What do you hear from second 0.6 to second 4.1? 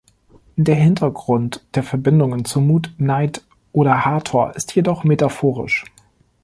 Hintergrund der Verbindungen zu Mut, Neith oder